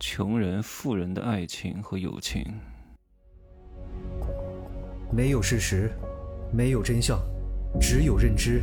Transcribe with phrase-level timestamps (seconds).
[0.00, 2.44] 穷人、富人的爱情和友情。
[5.10, 5.90] 没有事实，
[6.52, 7.18] 没有真相，
[7.80, 8.62] 只有认知，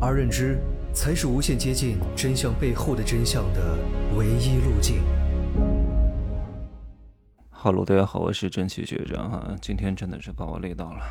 [0.00, 0.58] 而认知
[0.94, 3.76] 才是无限接近真相背后的真相的
[4.16, 5.02] 唯一路径。
[7.50, 11.04] 哈喽，大家好，我是真奇学长哈，今天真的是把我累到了，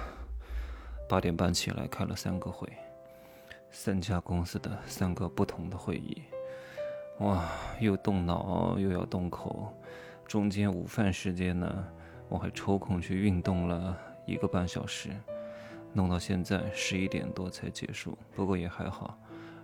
[1.08, 2.68] 八点半起来开了三个会，
[3.70, 6.24] 三家公司的三个不同的会议。
[7.22, 7.48] 哇，
[7.80, 9.72] 又动脑又要动口，
[10.26, 11.88] 中间午饭时间呢，
[12.28, 15.12] 我还抽空去运动了一个半小时，
[15.94, 18.18] 弄到现在十一点多才结束。
[18.36, 19.16] 不过也还好，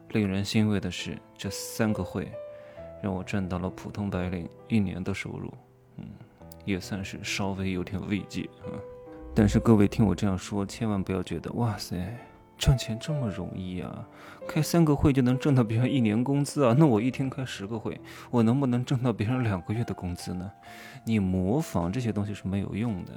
[0.10, 2.32] 令人欣慰的是，这三个会
[3.02, 5.52] 让我赚到了普通白领一年的收入，
[5.96, 6.06] 嗯，
[6.64, 8.70] 也算是稍微有点慰藉啊。
[9.34, 12.16] 但是各位听我这样说，千万不要觉得哇塞。
[12.58, 14.08] 赚钱这么容易啊？
[14.48, 16.76] 开三个会就能挣到别人一年工资啊？
[16.78, 18.00] 那我一天开十个会，
[18.32, 20.52] 我能不能挣到别人两个月的工资呢？
[21.06, 23.12] 你模仿这些东西是没有用的，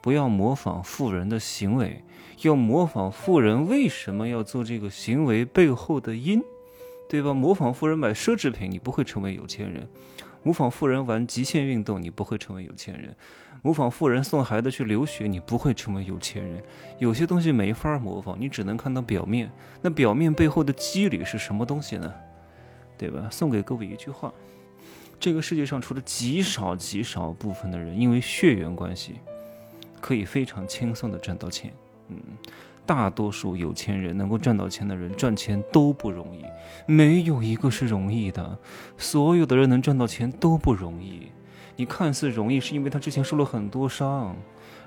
[0.00, 2.04] 不要模仿富人的行为，
[2.42, 6.42] 要模仿富人为什么要做这个行为背后的因，
[7.08, 7.32] 对吧？
[7.32, 9.84] 模仿富人买奢侈品，你不会成为有钱人；
[10.42, 13.14] 模仿富人玩极限运动，你不会成为有钱人。
[13.62, 16.62] 模仿富人送孩子去留学，你不会成为有钱人。
[16.98, 19.50] 有些东西没法模仿，你只能看到表面。
[19.82, 22.12] 那表面背后的机理是什么东西呢？
[22.98, 23.28] 对吧？
[23.30, 24.32] 送给各位一句话：
[25.18, 29.16] 这个世界上除了极少极少部分的人因为血缘关系，
[30.00, 31.72] 可以非常轻松的赚到钱。
[32.08, 32.18] 嗯，
[32.86, 36.44] 大多数有钱人能够赚到钱的人，赚钱都不容易，
[36.86, 38.56] 没有一个是容易的。
[38.96, 41.28] 所有的人能赚到钱都不容易。
[41.74, 44.34] 你看似容易，是因为他之前受了很多伤，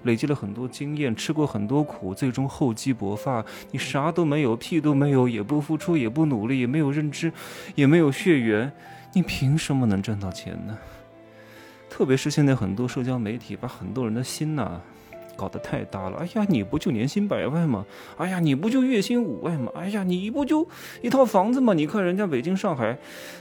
[0.03, 3.45] 累积了很多经验，吃过很多苦，最终厚积薄发。
[3.71, 7.31] 你啥都没有，屁都没有，也不付出，也不努力，也没有认知，
[7.75, 8.71] 也没有血缘，
[9.13, 10.77] 你凭什么能赚到钱呢？
[11.89, 14.81] 特别是现在很多社交媒体把很多人的心呐
[15.39, 16.17] 搞得太大了。
[16.17, 17.85] 哎呀，你不就年薪百万吗？
[18.17, 19.71] 哎呀，你不就月薪五万吗？
[19.73, 20.67] 哎呀，你不就
[21.01, 21.73] 一套房子吗？
[21.73, 22.97] 你看人家北京、上海，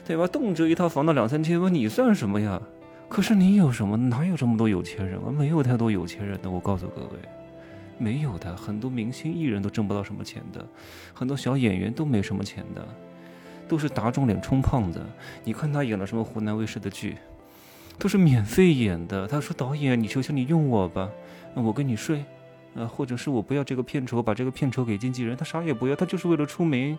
[0.07, 0.29] 对吧？
[0.29, 2.63] 动辄一套房子两三千万，你算什么呀？
[3.09, 3.97] 可是你有什么？
[3.97, 5.33] 哪有这么多有钱人啊？
[5.37, 6.49] 没有太多有钱人的。
[6.49, 7.19] 我告诉各位，
[7.99, 8.55] 没有的。
[8.55, 10.65] 很多明星艺人都挣不到什么钱的，
[11.13, 12.87] 很多小演员都没什么钱的，
[13.67, 15.01] 都是打肿脸充胖子。
[15.43, 17.17] 你看他演了什么湖南卫视的剧，
[17.99, 19.27] 都是免费演的。
[19.27, 21.09] 他说：“导演，你求求你用我吧，
[21.55, 22.25] 我跟你睡，
[22.75, 25.37] 啊，或者是我不要这个片酬，把这个片酬给经纪人。
[25.37, 26.99] 他啥也不要，他就是为了出名。”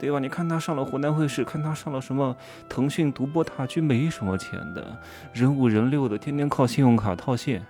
[0.00, 0.18] 对吧？
[0.18, 2.34] 你看他上了湖南卫视，看他上了什么
[2.70, 4.98] 腾讯独播大剧，没什么钱的，
[5.34, 7.62] 人五人六的，天天靠信用卡套现，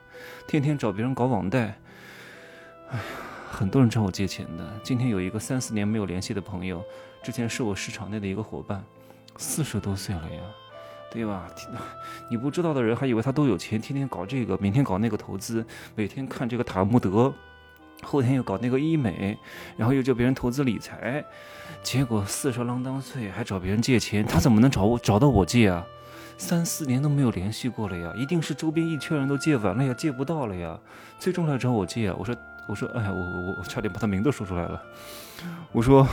[0.47, 1.77] 天天找别人搞网贷。
[2.91, 3.05] 哎呀，
[3.51, 4.65] 很多人找我借钱的。
[4.81, 6.81] 今天有一个三四年没有联系的朋友，
[7.21, 8.81] 之前是我市场内的一个伙伴，
[9.37, 10.41] 四十多岁了呀，
[11.11, 11.47] 对吧？
[12.31, 17.33] 你不知道的人还以为他都有钱，天天搞这个，明天搞那个投资，每天看这个塔木德。
[18.03, 19.37] 后天又搞那个医美，
[19.77, 21.23] 然后又叫别人投资理财，
[21.83, 25.85] 结果四十郎当岁还找别人借钱，他怎么能找我找到我借啊？
[26.39, 30.79] 三四年都没有联系过了呀，一定是周边一圈人都借完了呀，借不到了呀，
[31.19, 32.17] 最终来找我借啊！
[32.19, 32.35] 我说
[32.67, 34.83] 我说哎呀，我我我差点把他名字说出来了，
[35.71, 36.09] 我说。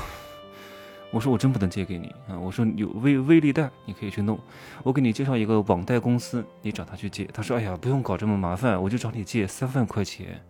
[1.10, 2.38] 我说我真不能借给你啊！
[2.38, 4.38] 我说有微微利贷，你可以去弄。
[4.84, 7.24] 我给你介绍一个网贷公司，你找他去借。
[7.34, 10.42] 他说：“哎呀，不用搞这么麻烦，我就找你借三万块钱。”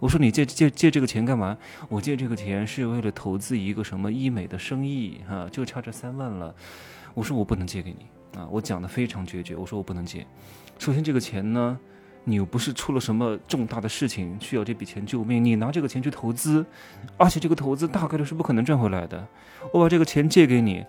[0.00, 1.56] 我说：“你借借借这个钱干嘛？”
[1.90, 6.54] 我借这个钱是为了投资一个什么医美的生意啊，就差这三万了。
[7.12, 8.06] 我说我不能借给你
[8.40, 8.48] 啊！
[8.50, 10.26] 我讲的非常决绝，我说我不能借。
[10.78, 11.78] 首先这个钱呢。
[12.28, 16.66] 你又不是出了什么重大的事情需要这笔钱救命，你拿这个钱去投资，
[17.16, 19.24] 而且这个投资大概率是不可能赚回来的。
[19.72, 20.84] 我把这个钱借给你，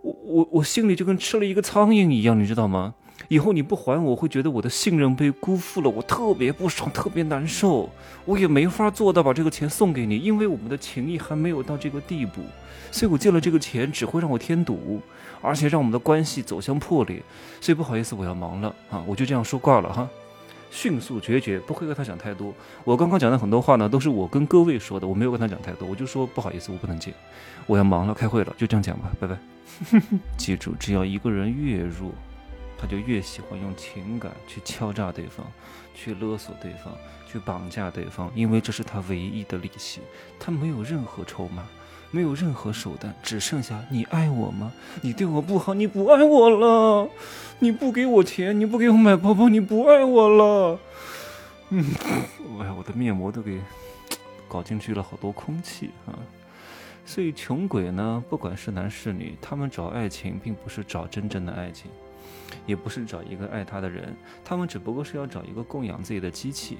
[0.00, 2.94] 我我我心里就跟吃了一个苍蝇一样，你知道吗？
[3.26, 7.90] 以后你不还我，会觉得我的信任被辜负了，我特别不爽，特别难受。
[8.24, 12.40] 我也没法做到把这个钱送给你，因为我们的情谊还没有到这个地步，
[12.92, 15.02] 所以我借了这个钱只会让我添堵，
[15.42, 17.20] 而且让我们的关系走向破裂。
[17.60, 20.08] 所以不好意思，我要忙了啊，我就这样说挂了哈。
[20.70, 22.54] 迅速决绝，不会跟他讲太多。
[22.84, 27.12] 我刚刚讲的很多话呢，都是我跟各位说的，我没有跟他讲太多，我就说不好意思，我不能接，
[27.66, 29.38] 我要忙了，开会了，就这样讲吧，拜拜。
[30.36, 32.10] 记住，只要一个人越弱，
[32.76, 35.46] 他就越喜欢用情感去敲诈对方，
[35.94, 36.92] 去勒索对方，
[37.30, 40.00] 去绑架对方，因为这是他唯一的利器，
[40.38, 41.64] 他没有任何筹码。
[42.10, 44.72] 没有任何手段，只剩下你爱我吗？
[45.02, 47.08] 你对我不好，你不爱我了。
[47.58, 50.78] 你不给我钱，你不给我买包包，你不爱我了。
[51.70, 51.84] 嗯，
[52.60, 53.58] 哎呀，我的面膜都给
[54.48, 56.16] 搞进去了好多空气啊！
[57.04, 61.90] 所以穷鬼呢，不管是男是女，他们找爱情并不是找真正的爱情，
[62.66, 64.14] 也不是找一个爱他的人，
[64.44, 66.78] 他们只不过是要找一个供养自己的机器，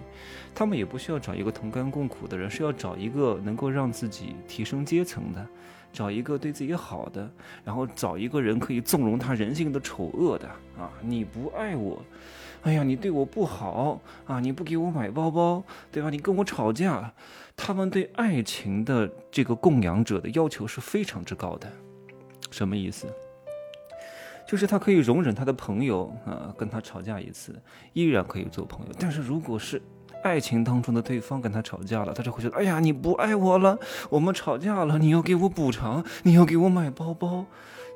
[0.54, 5.46] 他们也不需要找一个同甘共苦的人，是要找一个能够让自己提升阶层的，
[5.92, 7.30] 找一个对自己好的，
[7.64, 10.48] 然后找一个人可以纵容他人性的丑恶的
[10.78, 10.90] 啊！
[11.00, 12.02] 你不爱我，
[12.62, 16.10] 哎呀，你对我不好啊，你不给我买包包，对吧？
[16.10, 17.12] 你跟我吵架，
[17.56, 21.72] 他们对爱情的这个供养者的要求是非常之高的，
[22.50, 23.06] 什么意思？
[24.48, 27.54] 就是他可以容忍他的朋友啊跟他吵架一次，
[27.92, 28.92] 依然可以做朋友。
[28.98, 29.80] 但是如果是
[30.22, 33.78] 爱情当中的对方跟他吵架了，他就会觉得，哎呀，你不爱我了，
[34.10, 37.46] 我们吵架了，你要给我补偿，你要给我买包包。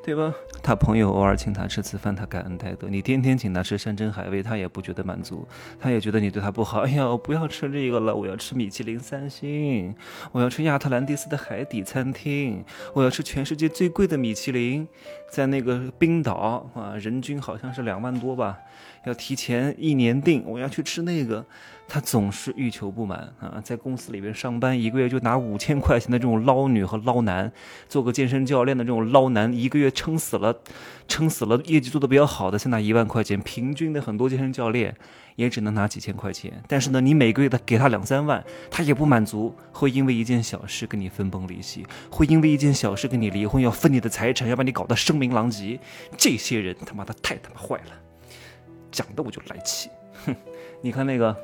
[0.05, 0.35] 对吧？
[0.65, 5.47] 他朋友偶尔请他吃次饭，他感恩戴德；你天天请他吃山珍海味，他也不觉得满足，
[5.79, 6.81] 他也觉得你对他不好。
[6.81, 9.95] 哎呀，我不要吃这个了，我要吃米其林三星，
[10.33, 12.65] 我要吃亚特兰蒂斯的海底餐厅，
[12.95, 14.89] 我要吃全世界最贵的米其林，
[15.31, 18.59] 在那个冰岛啊，人均好像是两万多吧，
[19.05, 21.45] 要提前一年订，我要去吃那个。
[21.89, 27.53] 他总是欲求不满啊，在公司里边上班，一个月就拿五千块钱的这种捞女和捞男，
[27.87, 30.59] 做个健身教练的这种捞男，一个月撑死了，
[31.07, 34.97] 撑死了，业绩做的比较好的才拿一万块钱，平均的很多健身教练
[35.37, 36.63] 也只能拿几千块钱。
[36.67, 45.79] 但是呢，你每个月的给他两三万，他也不满足，会因为一件小事跟你分崩离析，会因为一件小事跟你离婚，要分你的财产，要把你搞得声名狼藉。
[46.17, 48.01] 这些人他妈的太他妈坏了，
[48.93, 49.91] 讲的我就来气。
[50.27, 50.37] 哼，
[50.81, 51.35] 你看那个。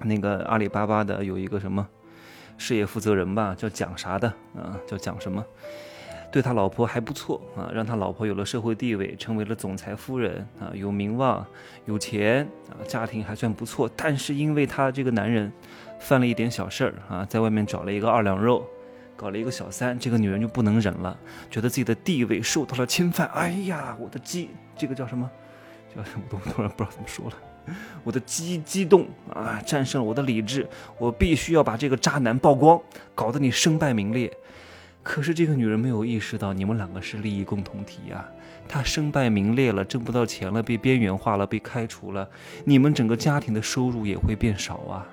[0.00, 1.84] 那个阿里巴巴的有一个什么
[2.56, 5.44] 事业负责人吧，叫蒋啥的啊，叫蒋什么，
[6.30, 11.44] 对他老婆还不错啊，让他老婆有了社会地位，成为了总裁夫人啊，有名望，
[11.86, 13.90] 有钱啊，家庭还算不错。
[13.96, 15.52] 但是因为他这个男人
[15.98, 18.64] 犯了一点小事儿啊，在外面找了一个二两肉，
[19.16, 21.18] 搞了一个小三，这个女人就不能忍了，
[21.50, 23.26] 觉得自己的地位受到了侵犯。
[23.34, 25.28] 哎呀，我的鸡，这个叫什么？
[25.94, 26.24] 叫什么？
[26.30, 27.32] 我突然不知道怎么说了。
[28.02, 30.66] 我的激激动啊，战胜了我的理智，
[30.98, 32.80] 我必须要把这个渣男曝光，
[33.14, 34.32] 搞得你身败名裂。
[35.02, 38.26] 可是这个女人没有意识到，你们两个是利益共同体啊。
[38.66, 42.28] 她身败名裂了，挣不到钱了，被边缘化了，被开除了，
[42.64, 45.06] 你们整个家庭的收入也会变少啊，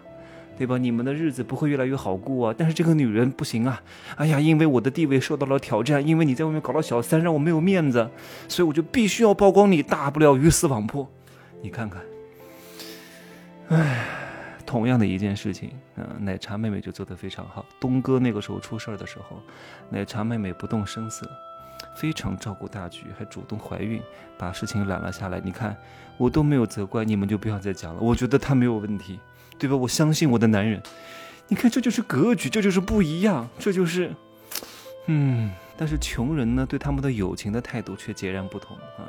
[0.58, 0.78] 对吧？
[0.78, 2.56] 你们的日子不会越来越好过啊。
[2.58, 3.82] 但是这个女人不行啊，
[4.18, 8.10] 哎呀，因为我的地位受到了挑战，因为你在外面搞了小三，让我没有面子，
[8.48, 11.08] 所以我就必须要曝光你，大不了鱼死网破。
[11.62, 12.02] 你看看。
[13.70, 14.06] 唉，
[14.66, 17.66] 同样的一件事情，嗯，奶茶妹妹就做得非常好。
[17.80, 19.42] 东哥那个时候出事儿的时候，
[19.90, 21.28] 奶茶妹妹不动声色，
[21.96, 24.00] 非常照顾大局，还主动怀孕，
[24.38, 25.42] 把事情揽了下来。
[25.44, 25.76] 你看，
[26.18, 28.00] 我都没有责怪你们，就不要再讲了。
[28.00, 29.20] 我觉得他没有问题，
[29.58, 29.76] 对吧？
[29.76, 30.82] 我相信我的男人。
[31.48, 34.14] 你看，这就是格局，这就是不一样，这就是，
[35.08, 35.52] 嗯。
[35.78, 39.04] 但是穷人呢，对他们的友情的态度却截然不同啊。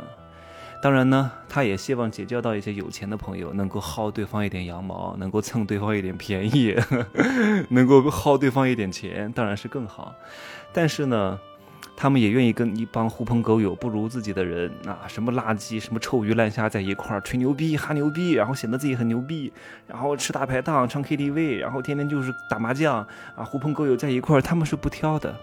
[0.82, 6.74] 当然呢，他也希望结交到一些有钱的朋友，能够薅对方一点羊毛，能够蹭对方一点便宜，
[7.70, 10.12] 能够薅对方一点钱，当然是更好。
[10.72, 11.38] 但是呢，
[11.96, 19.50] 他们也愿意跟一帮狐朋狗友不如自己的人啊，什么垃圾、什么臭鱼烂虾在一块儿吹牛逼、哈牛逼，然后显得自己很牛逼，
[19.86, 22.98] 然后吃大排档、唱 KTV，然后天天就是打麻将
[23.34, 25.34] 啊，狐朋狗友在一块儿，他们是不挑的。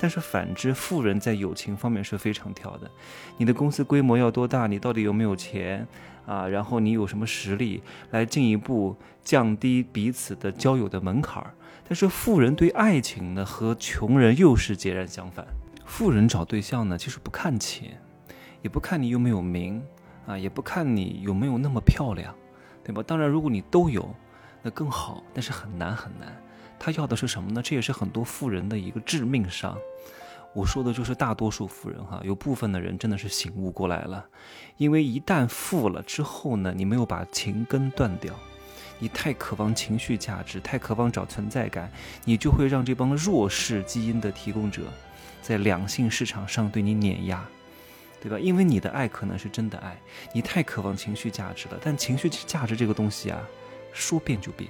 [0.00, 2.90] 但是反之，富人在友情方面是非常挑的。
[3.36, 4.66] 你的公司规模要多大？
[4.66, 5.86] 你到底有没有钱
[6.24, 6.46] 啊？
[6.48, 7.82] 然后你有什么实力
[8.12, 11.44] 来进一步降低彼此的交友的门槛？
[11.88, 15.46] 但是富人对爱情呢，和穷人又是截然相反。
[15.88, 18.00] 富人找对象呢，其实不看钱，
[18.62, 19.82] 也不看你有没有名
[20.26, 22.32] 啊，也不看你有没有那么漂亮，
[22.84, 23.02] 对吧？
[23.02, 24.14] 当然，如果你都有，
[24.62, 26.40] 那更好，但是很难很难。
[26.78, 27.60] 他要的是什么呢？
[27.60, 29.76] 这也是很多富人的一个致命伤。
[30.54, 34.24] 我说的就是大多数富人哈，有部分的人真的是醒悟过来了，
[34.76, 38.34] 因为一旦富了之后呢，你没有把情根断掉，
[38.98, 41.90] 你太渴望情绪价值，太渴望找存在感，
[42.24, 44.82] 你就会让这帮弱势基因的提供者
[45.42, 47.44] 在两性市场上对你碾压，
[48.20, 48.38] 对吧？
[48.38, 49.96] 因为你的爱可能是真的爱，
[50.32, 53.40] 你太渴望情绪价值了，但情绪价值这个东西啊，
[53.92, 54.68] 说变就变。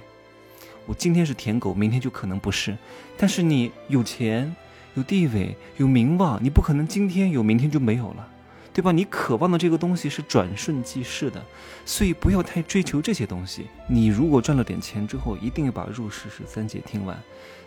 [0.85, 2.75] 我今天是舔狗，明天就可能不是。
[3.17, 4.55] 但是你有钱、
[4.95, 8.27] 有地位、有名望，你不可能今天有，明天就没有了，
[8.73, 8.91] 对吧？
[8.91, 11.43] 你渴望的这个东西是转瞬即逝的，
[11.85, 13.67] 所以不要太追求这些东西。
[13.87, 17.17] 你如果赚了点钱之后，一定要把入世十三节听完。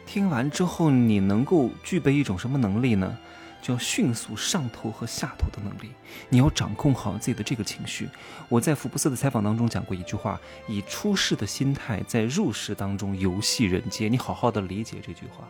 [0.07, 3.19] 听完之后，你能够具备一种什么能力呢？
[3.61, 5.93] 叫迅速上头和下头的能力，
[6.29, 8.09] 你要掌控好自己的这个情绪。
[8.49, 14.11] 我在福布斯的采访当中讲过一句话：以出世的心态在入世当中游戏人间。
[14.11, 15.47] 你好好的理解这句话，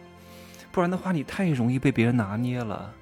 [0.71, 2.93] 不然的话，你太容易被别人拿捏了。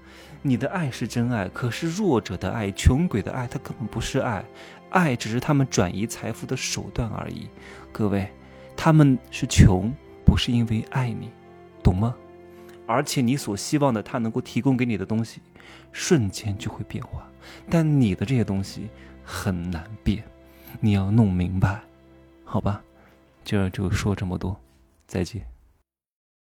[0.43, 4.45] 你的爱是真爱，可是弱者的爱、穷鬼的爱，它根本不是爱，
[4.89, 7.49] 爱只是他们转移财富的手段而已。
[7.93, 8.31] 各位，
[8.77, 9.93] 他们是穷，
[10.25, 11.31] 不是因为爱你，
[11.83, 12.17] 懂吗？
[12.87, 15.41] 而且你所希望的他能够提供给你的东西，
[15.93, 17.29] 瞬间就会变化，
[17.69, 18.89] 但你的这些东西
[19.23, 20.25] 很难变，
[20.81, 21.83] 你要弄明白，
[22.45, 22.83] 好吧？
[23.45, 24.59] 今儿就说这么多，
[25.07, 25.45] 再见。